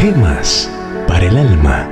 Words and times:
Gemas 0.00 0.66
para 1.06 1.26
el 1.26 1.36
alma. 1.36 1.86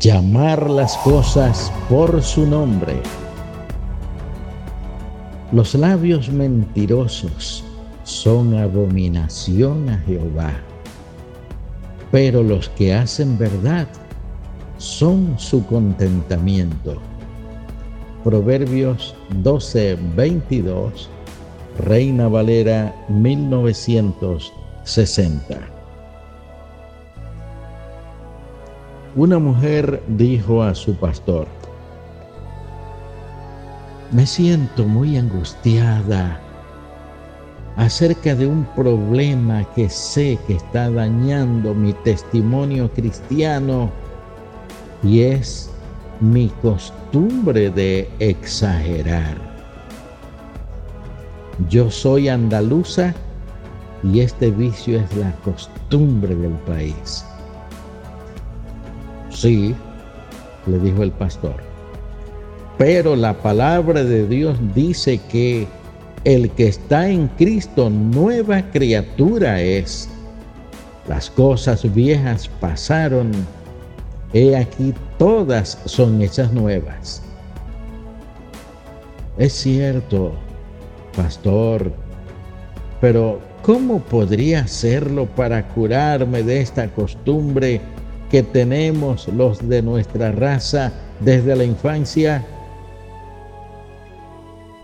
Llamar 0.00 0.70
las 0.70 0.96
cosas 0.96 1.70
por 1.90 2.22
su 2.22 2.46
nombre. 2.46 3.02
Los 5.52 5.74
labios 5.74 6.30
mentirosos 6.30 7.62
son 8.04 8.56
abominación 8.56 9.90
a 9.90 9.98
Jehová, 9.98 10.52
pero 12.10 12.42
los 12.42 12.68
que 12.70 12.94
hacen 12.94 13.38
verdad 13.38 13.86
son 14.78 15.38
su 15.38 15.64
contentamiento. 15.66 16.96
Proverbios 18.24 19.14
12, 19.42 19.96
22, 20.16 21.10
Reina 21.78 22.26
Valera 22.28 22.94
1960. 23.08 25.60
Una 29.16 29.38
mujer 29.38 30.02
dijo 30.08 30.62
a 30.62 30.74
su 30.74 30.94
pastor, 30.94 31.46
me 34.12 34.26
siento 34.26 34.84
muy 34.84 35.16
angustiada 35.18 36.40
acerca 37.78 38.34
de 38.34 38.44
un 38.44 38.64
problema 38.74 39.64
que 39.76 39.88
sé 39.88 40.36
que 40.48 40.54
está 40.54 40.90
dañando 40.90 41.74
mi 41.74 41.92
testimonio 41.92 42.90
cristiano 42.90 43.88
y 45.04 45.20
es 45.20 45.70
mi 46.20 46.48
costumbre 46.60 47.70
de 47.70 48.10
exagerar. 48.18 49.36
Yo 51.68 51.88
soy 51.88 52.28
andaluza 52.28 53.14
y 54.02 54.20
este 54.20 54.50
vicio 54.50 54.98
es 54.98 55.16
la 55.16 55.30
costumbre 55.44 56.34
del 56.34 56.54
país. 56.66 57.24
Sí, 59.30 59.72
le 60.66 60.78
dijo 60.80 61.04
el 61.04 61.12
pastor, 61.12 61.54
pero 62.76 63.14
la 63.14 63.34
palabra 63.34 64.02
de 64.02 64.26
Dios 64.26 64.58
dice 64.74 65.20
que 65.30 65.68
el 66.24 66.50
que 66.50 66.68
está 66.68 67.08
en 67.08 67.28
Cristo, 67.28 67.90
nueva 67.90 68.62
criatura 68.70 69.60
es. 69.60 70.08
Las 71.08 71.30
cosas 71.30 71.92
viejas 71.94 72.48
pasaron, 72.60 73.30
he 74.32 74.56
aquí 74.56 74.94
todas 75.18 75.78
son 75.86 76.20
hechas 76.20 76.52
nuevas. 76.52 77.22
Es 79.38 79.52
cierto, 79.52 80.32
pastor, 81.16 81.92
pero 83.00 83.40
¿cómo 83.62 84.00
podría 84.00 84.60
hacerlo 84.60 85.26
para 85.26 85.66
curarme 85.68 86.42
de 86.42 86.60
esta 86.60 86.88
costumbre 86.88 87.80
que 88.30 88.42
tenemos 88.42 89.28
los 89.28 89.66
de 89.66 89.80
nuestra 89.80 90.32
raza 90.32 90.92
desde 91.20 91.56
la 91.56 91.64
infancia? 91.64 92.44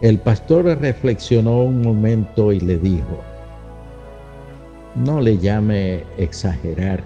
El 0.05 0.19
pastor 0.19 0.67
reflexionó 0.67 1.63
un 1.63 1.81
momento 1.81 2.53
y 2.53 2.61
le 2.61 2.77
dijo, 2.77 3.23
no 4.95 5.23
le 5.23 5.39
llame 5.39 6.05
exagerar, 6.19 7.03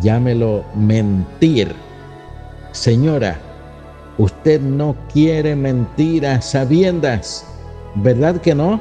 llámelo 0.00 0.64
mentir. 0.76 1.74
Señora, 2.70 3.36
usted 4.18 4.60
no 4.60 4.94
quiere 5.12 5.56
mentir 5.56 6.28
a 6.28 6.40
sabiendas, 6.40 7.44
¿verdad 7.96 8.40
que 8.40 8.54
no? 8.54 8.80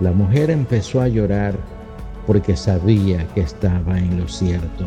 La 0.00 0.10
mujer 0.10 0.50
empezó 0.50 1.02
a 1.02 1.06
llorar 1.06 1.54
porque 2.26 2.56
sabía 2.56 3.24
que 3.28 3.42
estaba 3.42 3.96
en 3.96 4.18
lo 4.18 4.26
cierto 4.26 4.86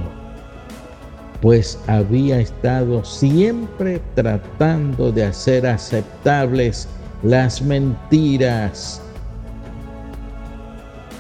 pues 1.42 1.80
había 1.88 2.40
estado 2.40 3.04
siempre 3.04 4.02
tratando 4.16 5.12
de 5.12 5.26
hacer 5.26 5.66
aceptables 5.66 6.88
las 7.24 7.62
mentiras. 7.62 9.02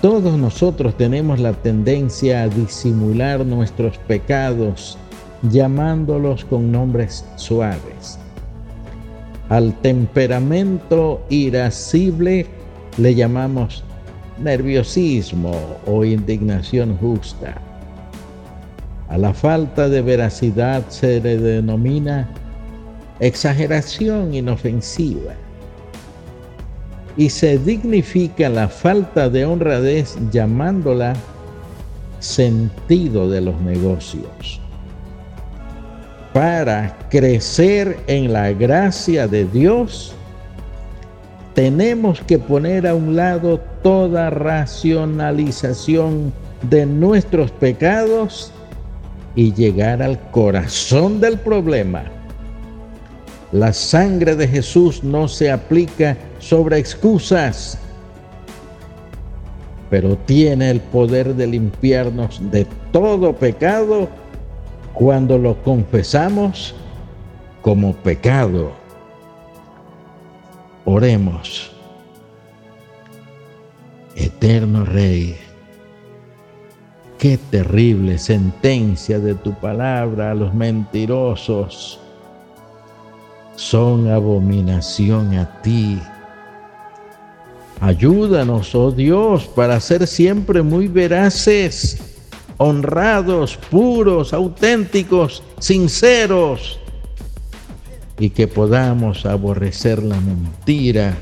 Todos 0.02 0.38
nosotros 0.38 0.96
tenemos 0.96 1.40
la 1.40 1.54
tendencia 1.54 2.44
a 2.44 2.48
disimular 2.48 3.46
nuestros 3.46 3.98
pecados 4.00 4.98
llamándolos 5.44 6.46
con 6.46 6.72
nombres 6.72 7.26
suaves. 7.36 8.18
Al 9.50 9.74
temperamento 9.82 11.22
irascible 11.30 12.46
le 12.98 13.16
llamamos 13.16 13.84
nerviosismo 14.38 15.52
o 15.86 16.06
indignación 16.06 16.98
justa. 16.98 17.69
A 19.10 19.18
la 19.18 19.34
falta 19.34 19.90
de 19.90 20.04
veracidad 20.04 20.88
se 20.90 21.20
le 21.20 21.38
denomina 21.38 22.30
exageración 23.20 24.36
inofensiva 24.36 25.34
y 27.18 27.30
se 27.30 27.58
dignifica 27.58 28.48
la 28.50 28.70
falta 28.70 29.30
de 29.30 29.46
honradez 29.46 30.16
llamándola 30.32 31.16
sentido 32.20 33.30
de 33.30 33.42
los 33.42 33.60
negocios. 33.62 34.62
Para 36.32 36.96
crecer 37.10 37.98
en 38.06 38.32
la 38.32 38.52
gracia 38.52 39.28
de 39.28 39.46
Dios, 39.46 40.14
tenemos 41.56 42.22
que 42.22 42.38
poner 42.38 42.86
a 42.86 42.94
un 42.94 43.16
lado 43.16 43.60
toda 43.82 44.30
racionalización 44.30 46.32
de 46.70 46.86
nuestros 46.86 47.50
pecados 47.52 48.54
y 49.36 49.54
llegar 49.54 50.02
al 50.02 50.20
corazón 50.32 51.20
del 51.20 51.38
problema. 51.40 52.04
La 53.52 53.74
sangre 53.74 54.36
de 54.36 54.48
Jesús 54.48 55.04
no 55.04 55.28
se 55.28 55.52
aplica 55.52 56.18
sobre 56.40 56.78
excusas, 56.78 57.80
pero 59.90 60.16
tiene 60.18 60.70
el 60.70 60.80
poder 60.80 61.36
de 61.36 61.48
limpiarnos 61.48 62.40
de 62.52 62.68
todo 62.92 63.34
pecado 63.34 64.08
cuando 64.94 65.38
lo 65.38 65.62
confesamos 65.64 66.76
como 67.62 67.94
pecado. 67.94 68.72
Oremos. 70.86 71.72
Eterno 74.16 74.86
Rey 74.86 75.38
Qué 77.20 77.38
terrible 77.38 78.18
sentencia 78.18 79.20
de 79.20 79.36
tu 79.36 79.54
palabra 79.54 80.32
a 80.32 80.34
los 80.34 80.54
mentirosos. 80.54 82.00
Son 83.58 84.10
abominación 84.10 85.38
a 85.38 85.62
ti. 85.62 86.00
Ayúdanos, 87.82 88.74
oh 88.74 88.92
Dios, 88.92 89.48
para 89.48 89.82
ser 89.82 90.08
siempre 90.08 90.62
muy 90.62 90.88
veraces, 90.88 91.98
honrados, 92.56 93.58
puros, 93.70 94.34
auténticos, 94.34 95.44
sinceros, 95.60 96.80
y 98.18 98.30
que 98.30 98.48
podamos 98.48 99.26
aborrecer 99.26 100.02
la 100.02 100.22
mentira 100.22 101.18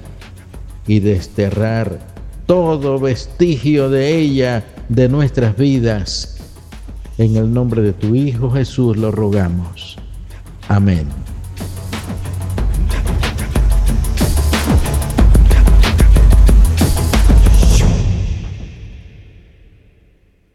y 0.86 1.00
desterrar 1.00 2.07
todo 2.48 2.98
vestigio 2.98 3.90
de 3.90 4.18
ella 4.18 4.66
de 4.90 5.10
nuestras 5.10 5.56
vidas. 5.56 6.38
En 7.18 7.36
el 7.36 7.54
nombre 7.54 7.82
de 7.82 7.94
tu 7.94 8.16
Hijo 8.16 8.50
Jesús 8.50 8.98
lo 8.98 9.12
rogamos. 9.12 9.98
Amén. 10.70 11.27